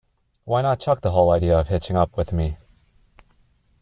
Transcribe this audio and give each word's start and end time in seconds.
Why 0.45 0.63
not 0.63 0.79
chuck 0.79 1.01
the 1.01 1.11
whole 1.11 1.29
idea 1.29 1.59
of 1.59 1.67
hitching 1.67 1.95
up 1.95 2.17
with 2.17 2.33
me? 2.33 2.57